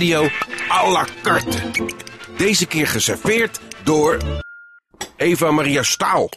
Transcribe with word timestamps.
radio 0.00 0.28
à 0.68 0.90
la 0.90 1.06
carte. 1.22 1.58
Deze 2.36 2.66
keer 2.66 2.86
geserveerd 2.86 3.60
door 3.84 4.18
Eva 5.16 5.50
Maria 5.50 5.82
Staal, 5.82 6.28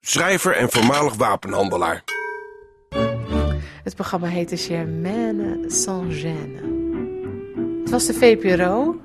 schrijver 0.00 0.52
en 0.52 0.70
voormalig 0.70 1.14
wapenhandelaar. 1.14 2.04
Het 3.84 3.94
programma 3.94 4.26
heette 4.26 4.56
Germaine 4.56 5.64
sans 5.66 6.22
gêne. 6.22 6.60
Het 7.80 7.90
was 7.90 8.06
de 8.06 8.14
VPRO 8.14 9.00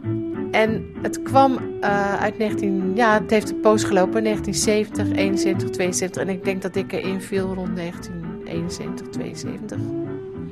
en 0.51 0.95
het 1.01 1.21
kwam 1.21 1.57
uh, 1.81 2.15
uit 2.15 2.37
19... 2.37 2.91
Ja, 2.95 3.13
het 3.13 3.29
heeft 3.29 3.49
een 3.49 3.59
poos 3.59 3.83
gelopen, 3.83 4.23
1970, 4.23 5.17
71, 5.17 5.69
72. 5.69 6.21
En 6.21 6.29
ik 6.29 6.43
denk 6.43 6.61
dat 6.61 6.75
ik 6.75 6.91
erin 6.91 7.21
viel 7.21 7.53
rond 7.53 7.75
1971, 7.75 9.07
72. 9.07 9.77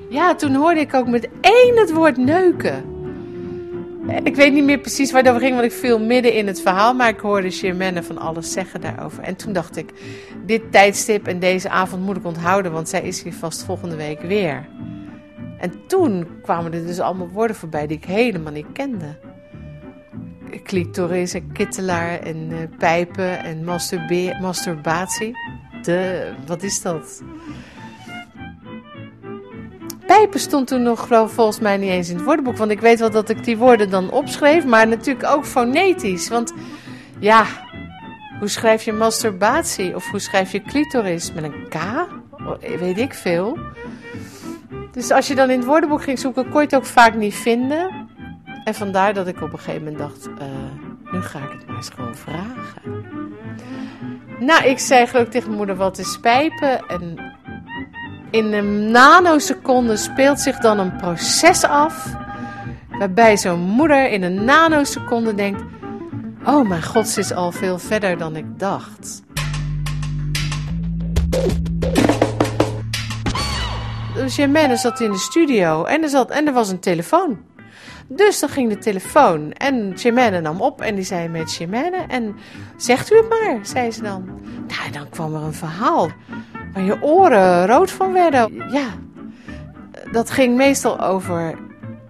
Ja, 0.09 0.35
toen 0.35 0.55
hoorde 0.55 0.79
ik 0.79 0.93
ook 0.93 1.07
met 1.07 1.29
één 1.41 1.77
het 1.77 1.91
woord 1.91 2.17
neuken. 2.17 2.98
Ik 4.23 4.35
weet 4.35 4.53
niet 4.53 4.63
meer 4.63 4.79
precies 4.79 5.11
waar 5.11 5.23
dat 5.23 5.39
ging, 5.39 5.53
want 5.53 5.65
ik 5.65 5.71
viel 5.71 5.99
midden 5.99 6.33
in 6.33 6.47
het 6.47 6.61
verhaal. 6.61 6.93
Maar 6.93 7.09
ik 7.09 7.19
hoorde 7.19 7.51
Germaine 7.51 8.03
van 8.03 8.17
alles 8.17 8.51
zeggen 8.51 8.81
daarover. 8.81 9.23
En 9.23 9.35
toen 9.35 9.53
dacht 9.53 9.77
ik, 9.77 9.93
dit 10.45 10.71
tijdstip 10.71 11.27
en 11.27 11.39
deze 11.39 11.69
avond 11.69 12.05
moet 12.05 12.17
ik 12.17 12.25
onthouden, 12.25 12.71
want 12.71 12.89
zij 12.89 13.01
is 13.01 13.23
hier 13.23 13.33
vast 13.33 13.63
volgende 13.63 13.95
week 13.95 14.21
weer. 14.21 14.67
En 15.57 15.73
toen 15.87 16.27
kwamen 16.41 16.73
er 16.73 16.85
dus 16.85 16.99
allemaal 16.99 17.29
woorden 17.29 17.55
voorbij 17.55 17.87
die 17.87 17.97
ik 17.97 18.05
helemaal 18.05 18.53
niet 18.53 18.71
kende. 18.73 19.17
Clitoris 20.63 21.33
en 21.33 21.51
kittelaar 21.51 22.19
en 22.19 22.49
uh, 22.51 22.57
pijpen 22.77 23.43
en 23.43 23.63
masturbatie. 24.41 25.37
De, 25.81 26.29
wat 26.45 26.63
is 26.63 26.81
dat? 26.81 27.21
Pijpen 30.19 30.39
stond 30.39 30.67
toen 30.67 30.81
nog 30.81 31.07
volgens 31.09 31.59
mij 31.59 31.77
niet 31.77 31.89
eens 31.89 32.09
in 32.09 32.15
het 32.15 32.25
woordenboek. 32.25 32.57
Want 32.57 32.71
ik 32.71 32.79
weet 32.79 32.99
wel 32.99 33.11
dat 33.11 33.29
ik 33.29 33.43
die 33.43 33.57
woorden 33.57 33.89
dan 33.89 34.11
opschreef. 34.11 34.65
Maar 34.65 34.87
natuurlijk 34.87 35.27
ook 35.27 35.45
fonetisch. 35.45 36.29
Want 36.29 36.53
ja, 37.19 37.45
hoe 38.39 38.47
schrijf 38.47 38.83
je 38.83 38.93
masturbatie? 38.93 39.95
Of 39.95 40.09
hoe 40.09 40.19
schrijf 40.19 40.51
je 40.51 40.61
clitoris? 40.61 41.33
Met 41.33 41.43
een 41.43 41.67
K? 41.69 41.75
Weet 42.79 42.97
ik 42.97 43.13
veel. 43.13 43.57
Dus 44.91 45.11
als 45.11 45.27
je 45.27 45.35
dan 45.35 45.49
in 45.49 45.57
het 45.57 45.67
woordenboek 45.67 46.03
ging 46.03 46.19
zoeken, 46.19 46.49
kon 46.49 46.59
je 46.59 46.65
het 46.65 46.75
ook 46.75 46.85
vaak 46.85 47.15
niet 47.15 47.35
vinden. 47.35 48.07
En 48.63 48.75
vandaar 48.75 49.13
dat 49.13 49.27
ik 49.27 49.41
op 49.41 49.53
een 49.53 49.59
gegeven 49.59 49.83
moment 49.83 49.97
dacht, 49.97 50.27
uh, 50.27 51.11
nu 51.11 51.21
ga 51.21 51.39
ik 51.39 51.51
het 51.51 51.67
maar 51.67 51.75
eens 51.75 51.89
gewoon 51.89 52.15
vragen. 52.15 53.05
Nou, 54.39 54.63
ik 54.63 54.79
zei 54.79 55.07
geloof 55.07 55.27
tegen 55.27 55.47
mijn 55.47 55.57
moeder, 55.57 55.75
wat 55.75 55.97
is 55.97 56.19
pijpen? 56.19 56.87
En 56.87 57.28
in 58.31 58.53
een 58.53 58.91
nanoseconde 58.91 59.97
speelt 59.97 60.39
zich 60.39 60.57
dan 60.57 60.79
een 60.79 60.95
proces 60.95 61.63
af. 61.63 62.13
Waarbij 62.89 63.37
zo'n 63.37 63.59
moeder 63.59 64.09
in 64.09 64.23
een 64.23 64.43
nanoseconde 64.43 65.35
denkt: 65.35 65.61
Oh 66.45 66.67
mijn 66.67 66.83
god, 66.83 67.07
ze 67.07 67.19
is 67.19 67.33
al 67.33 67.51
veel 67.51 67.79
verder 67.79 68.17
dan 68.17 68.35
ik 68.35 68.59
dacht. 68.59 69.21
Dus 74.13 74.35
zat 74.81 74.99
in 74.99 75.11
de 75.11 75.17
studio 75.17 75.83
en 75.83 76.03
er, 76.03 76.09
zat, 76.09 76.29
en 76.29 76.47
er 76.47 76.53
was 76.53 76.69
een 76.69 76.79
telefoon. 76.79 77.39
Dus 78.07 78.39
dan 78.39 78.49
ging 78.49 78.69
de 78.69 78.77
telefoon 78.77 79.51
en 79.51 79.93
Germaine 79.95 80.41
nam 80.41 80.61
op 80.61 80.81
en 80.81 80.95
die 80.95 81.03
zei 81.03 81.27
met 81.27 81.51
Germaine. 81.51 81.97
En 82.07 82.35
zegt 82.77 83.11
u 83.11 83.15
het 83.15 83.29
maar, 83.29 83.59
zei 83.61 83.91
ze 83.91 84.01
dan. 84.01 84.25
Nou, 84.67 84.91
dan 84.91 85.09
kwam 85.09 85.35
er 85.35 85.41
een 85.41 85.53
verhaal 85.53 86.09
waar 86.73 86.83
je 86.83 87.01
oren 87.01 87.67
rood 87.67 87.91
van 87.91 88.13
werden. 88.13 88.71
Ja, 88.71 88.87
dat 90.11 90.29
ging 90.29 90.55
meestal 90.55 90.99
over 90.99 91.57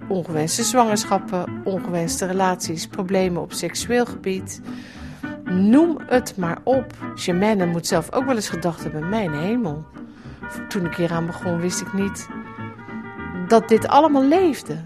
ongewenste 0.08 0.64
zwangerschappen, 0.64 1.62
ongewenste 1.64 2.26
relaties, 2.26 2.88
problemen 2.88 3.42
op 3.42 3.54
seksueel 3.54 4.06
gebied. 4.06 4.62
Noem 5.44 5.98
het 6.08 6.38
maar 6.38 6.58
op. 6.64 6.94
Germaine 7.16 7.66
moet 7.66 7.88
zelf 7.88 8.12
ook 8.12 8.26
wel 8.26 8.36
eens 8.36 8.50
gedacht 8.50 8.84
hebben, 8.84 9.10
mijn 9.10 9.34
hemel. 9.34 9.86
Toen 10.68 10.86
ik 10.86 10.96
hier 10.96 11.12
aan 11.12 11.26
begon 11.26 11.60
wist 11.60 11.82
ik 11.82 11.94
niet 11.94 12.28
dat 13.48 13.68
dit 13.68 13.88
allemaal 13.88 14.24
leefde. 14.24 14.78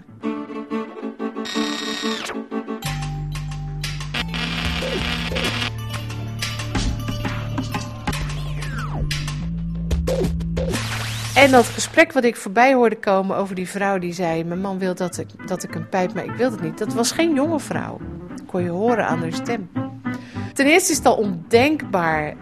En 11.44 11.50
dat 11.50 11.66
gesprek 11.66 12.12
wat 12.12 12.24
ik 12.24 12.36
voorbij 12.36 12.74
hoorde 12.74 12.98
komen 12.98 13.36
over 13.36 13.54
die 13.54 13.68
vrouw 13.68 13.98
die 13.98 14.12
zei: 14.12 14.44
Mijn 14.44 14.60
man 14.60 14.78
wil 14.78 14.94
dat 14.94 15.18
ik, 15.18 15.48
dat 15.48 15.62
ik 15.62 15.74
een 15.74 15.88
pijp, 15.88 16.14
maar 16.14 16.24
ik 16.24 16.32
wil 16.32 16.50
het 16.50 16.62
niet. 16.62 16.78
Dat 16.78 16.94
was 16.94 17.12
geen 17.12 17.34
jonge 17.34 17.60
vrouw. 17.60 18.00
Dat 18.28 18.46
kon 18.46 18.62
je 18.62 18.68
horen 18.68 19.06
aan 19.06 19.20
haar 19.20 19.32
stem. 19.32 19.70
Ten 20.52 20.66
eerste 20.66 20.90
is 20.90 20.96
het 20.96 21.06
al 21.06 21.16
ondenkbaar 21.16 22.34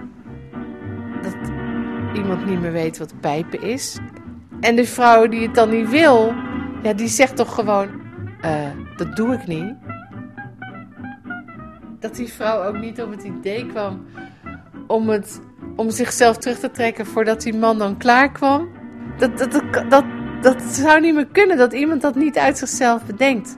dat 1.22 1.34
iemand 2.14 2.46
niet 2.46 2.60
meer 2.60 2.72
weet 2.72 2.98
wat 2.98 3.20
pijpen 3.20 3.62
is. 3.62 3.98
En 4.60 4.76
de 4.76 4.86
vrouw 4.86 5.26
die 5.26 5.42
het 5.42 5.54
dan 5.54 5.70
niet 5.70 5.90
wil, 5.90 6.34
ja, 6.82 6.92
die 6.92 7.08
zegt 7.08 7.36
toch 7.36 7.54
gewoon: 7.54 7.88
uh, 8.44 8.70
Dat 8.96 9.16
doe 9.16 9.34
ik 9.34 9.46
niet. 9.46 9.74
Dat 12.00 12.14
die 12.14 12.32
vrouw 12.32 12.64
ook 12.64 12.78
niet 12.78 13.02
op 13.02 13.10
het 13.10 13.22
idee 13.22 13.66
kwam 13.66 14.06
om, 14.86 15.08
het, 15.08 15.40
om 15.76 15.90
zichzelf 15.90 16.36
terug 16.36 16.58
te 16.58 16.70
trekken 16.70 17.06
voordat 17.06 17.42
die 17.42 17.54
man 17.54 17.78
dan 17.78 17.96
klaar 17.96 18.32
kwam. 18.32 18.80
Dat, 19.22 19.38
dat, 19.38 19.62
dat, 19.88 20.04
dat, 20.40 20.62
zou 20.62 21.00
niet 21.00 21.14
meer 21.14 21.26
kunnen, 21.26 21.56
dat 21.56 21.72
iemand 21.72 22.00
dat 22.00 22.14
niet 22.14 22.38
uit 22.38 22.58
zichzelf 22.58 23.04
bedenkt. 23.04 23.56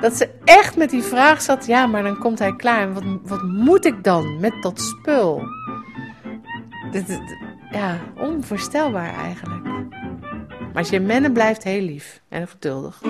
Dat 0.00 0.16
ze 0.16 0.28
echt 0.44 0.76
met 0.76 0.90
die 0.90 1.02
vraag 1.02 1.42
zat, 1.42 1.66
ja, 1.66 1.86
maar 1.86 2.02
dan 2.02 2.18
komt 2.18 2.38
hij 2.38 2.56
klaar. 2.56 2.80
En 2.80 2.92
wat, 2.94 3.04
wat 3.22 3.42
moet 3.42 3.84
ik 3.84 4.04
dan 4.04 4.40
met 4.40 4.62
dat 4.62 4.80
spul? 4.80 5.42
ja, 7.70 7.98
onvoorstelbaar 8.14 9.14
eigenlijk. 9.14 9.64
Maar 10.72 10.82
Jemenne 10.82 11.32
blijft 11.32 11.62
heel 11.62 11.82
lief 11.82 12.20
en 12.28 12.48
geduldig. 12.48 13.00